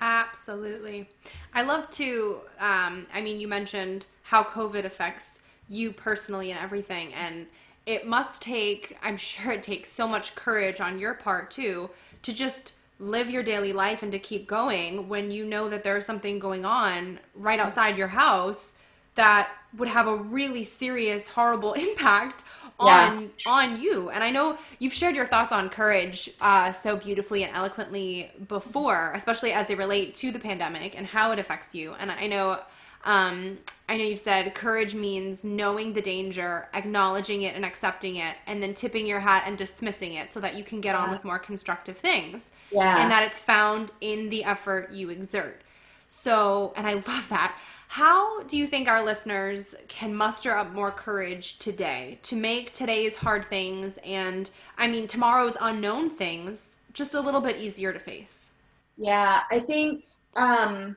[0.00, 1.08] Absolutely.
[1.54, 7.12] I love to um, i mean you mentioned how covid affects you personally and everything.
[7.14, 7.46] And
[7.86, 11.90] it must take, I'm sure it takes so much courage on your part too,
[12.22, 16.06] to just live your daily life and to keep going when you know that there's
[16.06, 18.74] something going on right outside your house
[19.16, 22.44] that would have a really serious horrible impact
[22.78, 23.28] on yeah.
[23.46, 27.54] on you and i know you've shared your thoughts on courage uh, so beautifully and
[27.54, 32.10] eloquently before especially as they relate to the pandemic and how it affects you and
[32.10, 32.58] i know
[33.04, 38.36] um, I know you've said courage means knowing the danger, acknowledging it and accepting it,
[38.46, 41.04] and then tipping your hat and dismissing it so that you can get yeah.
[41.04, 42.50] on with more constructive things.
[42.70, 43.02] Yeah.
[43.02, 45.62] And that it's found in the effort you exert.
[46.08, 47.58] So, and I love that.
[47.88, 53.14] How do you think our listeners can muster up more courage today to make today's
[53.14, 58.52] hard things and, I mean, tomorrow's unknown things just a little bit easier to face?
[58.96, 60.96] Yeah, I think um,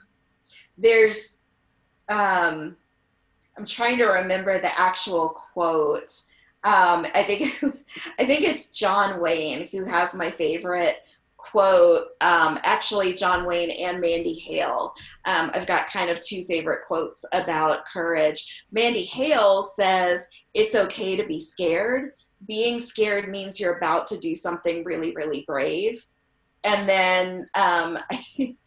[0.77, 1.36] there's
[2.09, 2.75] um,
[3.57, 6.21] I'm trying to remember the actual quote.
[6.63, 7.63] Um, I think
[8.19, 11.03] I think it's John Wayne who has my favorite
[11.37, 12.07] quote.
[12.21, 14.93] Um, actually, John Wayne and Mandy Hale.
[15.25, 18.65] Um, I've got kind of two favorite quotes about courage.
[18.71, 22.13] Mandy Hale says, "It's okay to be scared.
[22.47, 26.05] Being scared means you're about to do something really, really brave."
[26.63, 27.97] And then um,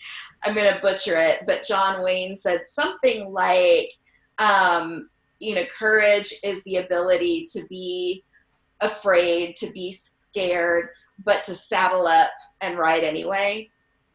[0.44, 3.92] I'm going to butcher it, but John Wayne said something like,
[4.38, 8.24] um, you know, courage is the ability to be
[8.80, 10.88] afraid, to be scared,
[11.24, 12.30] but to saddle up
[12.60, 13.70] and ride anyway.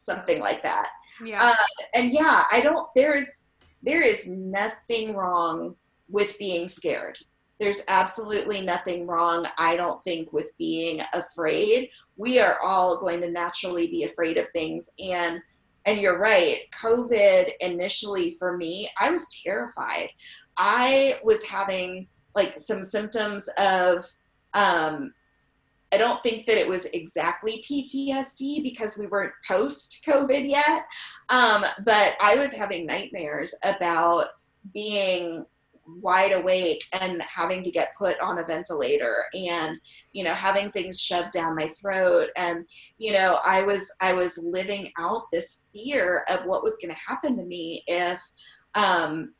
[0.05, 0.89] something like that.
[1.23, 1.39] Yeah.
[1.41, 1.55] Uh,
[1.95, 2.87] and yeah, I don't.
[2.95, 3.41] There is
[3.83, 5.75] there is nothing wrong
[6.09, 7.17] with being scared.
[7.59, 11.89] There's absolutely nothing wrong, I don't think, with being afraid.
[12.17, 15.41] We are all going to naturally be afraid of things, and
[15.85, 16.61] and you're right.
[16.71, 20.09] COVID initially for me, I was terrified.
[20.57, 24.05] I was having like some symptoms of
[24.53, 25.13] um,
[25.93, 30.85] I don't think that it was exactly PTSD because we weren't post COVID yet.
[31.29, 34.27] Um, but I was having nightmares about
[34.73, 35.45] being
[35.87, 39.79] wide awake and having to get put on a ventilator and
[40.13, 42.29] you know having things shoved down my throat.
[42.35, 42.65] And
[42.97, 46.99] you know i was i was living out this fear of what was going to
[46.99, 48.21] happen to me if
[48.75, 49.33] um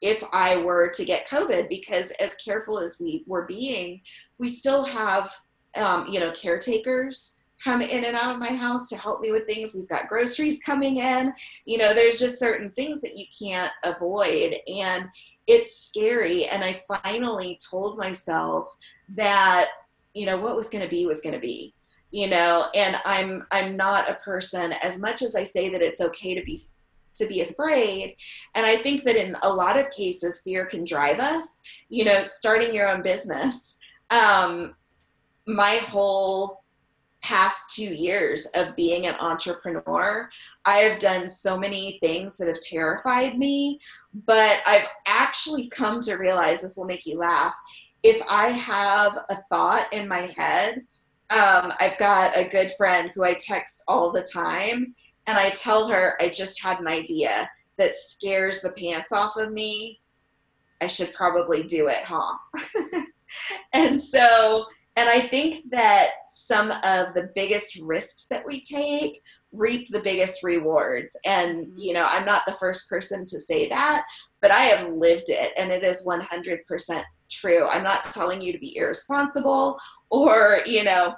[0.00, 4.00] if i were to get covid because as careful as we were being
[4.38, 5.30] we still have
[5.76, 9.46] um, you know, caretakers come in and out of my house to help me with
[9.46, 9.74] things.
[9.74, 11.32] We've got groceries coming in.
[11.64, 14.56] You know, there's just certain things that you can't avoid.
[14.66, 15.08] And
[15.46, 16.46] it's scary.
[16.46, 18.74] And I finally told myself
[19.14, 19.68] that,
[20.14, 21.74] you know, what was going to be was going to be
[22.12, 26.00] you know and i'm i'm not a person as much as i say that it's
[26.00, 26.60] okay to be
[27.16, 28.14] to be afraid
[28.54, 32.22] and i think that in a lot of cases fear can drive us you know
[32.22, 33.78] starting your own business
[34.10, 34.74] um,
[35.46, 36.61] my whole
[37.22, 40.28] past two years of being an entrepreneur,
[40.64, 43.80] I have done so many things that have terrified me,
[44.26, 47.54] but I've actually come to realize this will make you laugh.
[48.02, 50.82] If I have a thought in my head,
[51.30, 54.94] um, I've got a good friend who I text all the time,
[55.26, 57.48] and I tell her I just had an idea
[57.78, 60.00] that scares the pants off of me.
[60.80, 62.36] I should probably do it, huh?
[63.72, 64.66] and so
[64.96, 69.22] and I think that some of the biggest risks that we take
[69.52, 71.16] reap the biggest rewards.
[71.26, 74.04] And, you know, I'm not the first person to say that,
[74.40, 77.68] but I have lived it and it is 100% true.
[77.68, 79.78] I'm not telling you to be irresponsible
[80.10, 81.14] or, you know,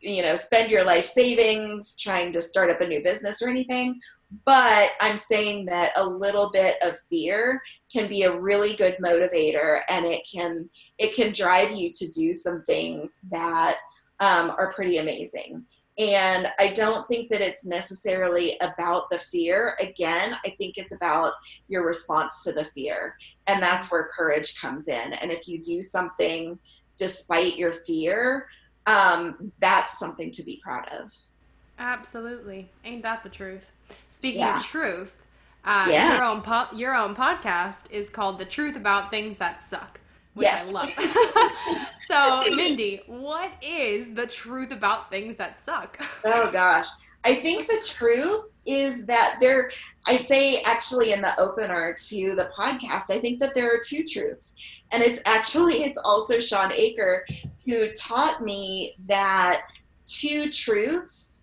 [0.00, 3.98] you know, spend your life savings trying to start up a new business or anything.
[4.44, 7.60] But I'm saying that a little bit of fear
[7.92, 12.34] can be a really good motivator, and it can it can drive you to do
[12.34, 13.78] some things that
[14.20, 15.64] um, are pretty amazing.
[15.96, 19.76] And I don't think that it's necessarily about the fear.
[19.80, 21.32] Again, I think it's about
[21.68, 23.16] your response to the fear.
[23.46, 25.12] And that's where courage comes in.
[25.12, 26.58] And if you do something
[26.96, 28.48] despite your fear,
[28.86, 31.12] um, that's something to be proud of.
[31.78, 32.68] Absolutely.
[32.84, 33.70] Ain't that the truth?
[34.08, 34.56] Speaking yeah.
[34.56, 35.12] of truth,
[35.64, 36.14] uh, yeah.
[36.14, 40.00] your own po- your own podcast is called "The Truth About Things That Suck,"
[40.34, 40.68] which yes.
[40.68, 40.90] I love.
[42.08, 45.98] so, Mindy, what is the truth about things that suck?
[46.26, 46.86] Oh gosh,
[47.24, 49.70] I think the truth is that there.
[50.06, 54.04] I say actually in the opener to the podcast, I think that there are two
[54.04, 54.52] truths,
[54.92, 57.26] and it's actually it's also Shawn Achor
[57.66, 59.62] who taught me that
[60.06, 61.42] two truths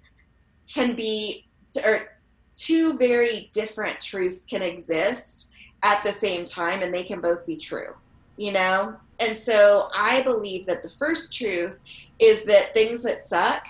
[0.68, 1.48] can be
[1.84, 2.10] or
[2.56, 5.50] two very different truths can exist
[5.84, 7.94] at the same time and they can both be true
[8.42, 8.96] you know?
[9.20, 11.78] And so i believe that the first truth
[12.20, 13.68] is that things that suck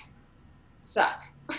[0.82, 1.24] suck.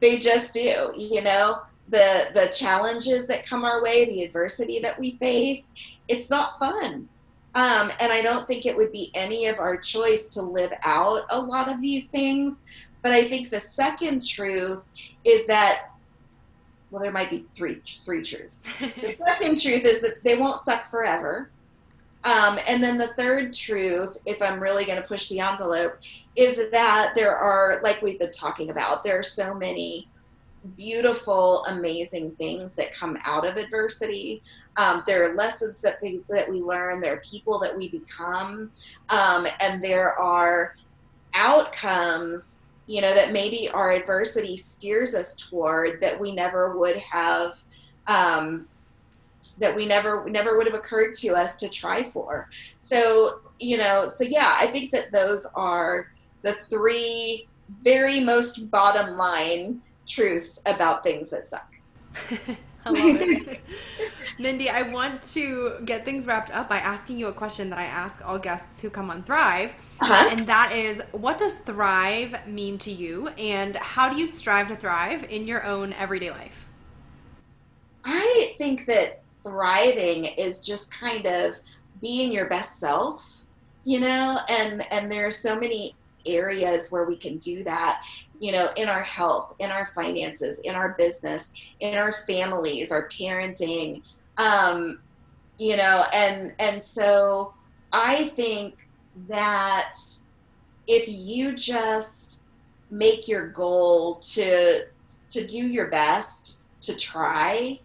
[0.00, 1.62] They just do you know?
[1.88, 5.72] The the challenges that come our way the adversity that we face
[6.06, 7.08] it's not fun.
[7.54, 11.22] Um, and i don't think it would be any of our choice to live out
[11.30, 12.64] a lot of these things.
[13.02, 14.86] But i think the second truth
[15.24, 15.94] is that
[16.94, 18.62] well, there might be three three truths.
[18.78, 21.50] the second truth is that they won't suck forever.
[22.24, 25.98] Um, and then the third truth, if I'm really going to push the envelope,
[26.36, 30.08] is that there are, like we've been talking about, there are so many
[30.76, 34.42] beautiful, amazing things that come out of adversity.
[34.78, 37.00] Um, there are lessons that they, that we learn.
[37.00, 38.70] There are people that we become,
[39.10, 40.76] um, and there are
[41.34, 47.56] outcomes you know that maybe our adversity steers us toward that we never would have
[48.06, 48.66] um,
[49.58, 52.48] that we never never would have occurred to us to try for
[52.78, 57.46] so you know so yeah i think that those are the three
[57.82, 61.74] very most bottom line truths about things that suck
[62.86, 63.60] I love it.
[64.38, 67.84] Mindy, I want to get things wrapped up by asking you a question that I
[67.84, 69.72] ask all guests who come on Thrive.
[70.00, 70.28] Uh-huh.
[70.30, 73.28] And that is what does thrive mean to you?
[73.38, 76.66] And how do you strive to thrive in your own everyday life?
[78.04, 81.60] I think that thriving is just kind of
[82.00, 83.42] being your best self,
[83.84, 85.94] you know, and and there are so many
[86.26, 88.02] areas where we can do that
[88.44, 93.08] you know, in our health, in our finances, in our business, in our families, our
[93.08, 94.02] parenting,
[94.36, 95.00] um,
[95.58, 97.54] you know, and and so
[97.92, 98.86] I think
[99.28, 99.94] that
[100.86, 102.42] if you just
[102.90, 104.86] make your goal to
[105.30, 107.80] to do your best to try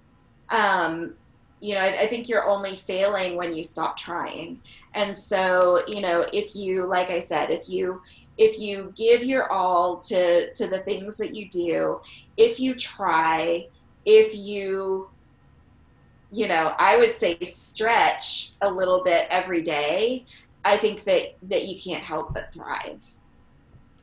[0.49, 1.13] um,
[1.61, 4.61] you know I, I, think you're only failing when you stop trying.
[4.93, 8.01] And so you know if you like i said if you
[8.37, 11.99] if you give your all to to the things that you do
[12.37, 13.67] if you try
[14.05, 15.09] if you
[16.31, 20.25] you know i would say stretch a little bit every day
[20.63, 23.03] i think that that you can't help but thrive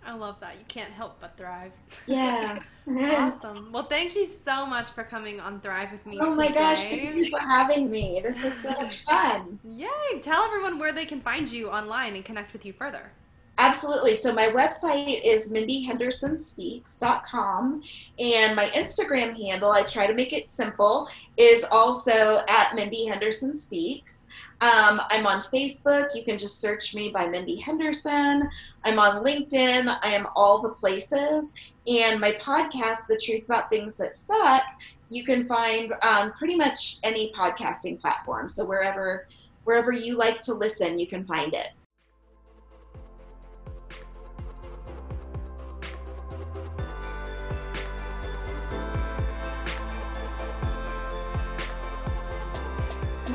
[0.07, 0.54] I love that.
[0.54, 1.72] You can't help but thrive.
[2.07, 2.61] Yeah.
[2.88, 3.70] awesome.
[3.72, 6.18] Well, thank you so much for coming on Thrive with me.
[6.20, 6.36] Oh today.
[6.36, 8.20] my gosh, thank you for having me.
[8.22, 9.59] This was so much fun.
[9.64, 10.20] Yay.
[10.22, 13.11] Tell everyone where they can find you online and connect with you further.
[13.59, 14.16] Absolutely.
[14.16, 17.82] So my website is mindyhendersonspeaks.com
[18.18, 23.57] and my Instagram handle, I try to make it simple, is also at Mindy Henderson
[23.57, 24.26] Speaks.
[24.61, 26.14] Um, I'm on Facebook.
[26.14, 28.48] You can just search me by Mindy Henderson.
[28.84, 29.96] I'm on LinkedIn.
[30.02, 31.54] I am all the places.
[31.86, 34.62] And my podcast, The Truth About Things That Suck,
[35.09, 38.48] you can find on pretty much any podcasting platform.
[38.48, 39.28] So wherever
[39.64, 41.68] wherever you like to listen, you can find it.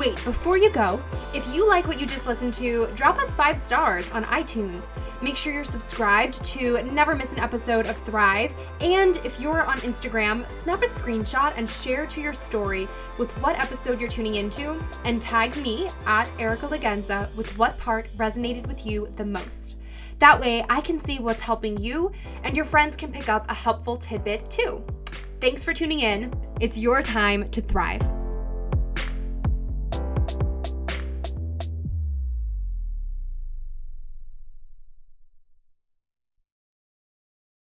[0.02, 0.98] Wait, before you go,
[1.32, 4.84] if you like what you just listened to, drop us five stars on iTunes.
[5.22, 8.52] Make sure you're subscribed to never miss an episode of Thrive.
[8.80, 13.56] And if you're on Instagram, snap a screenshot and share to your story with what
[13.60, 18.84] episode you're tuning into and tag me at Erica Lagenza with what part resonated with
[18.84, 19.76] you the most.
[20.18, 22.10] That way, I can see what's helping you
[22.42, 24.84] and your friends can pick up a helpful tidbit too.
[25.40, 26.34] Thanks for tuning in.
[26.60, 28.02] It's your time to thrive.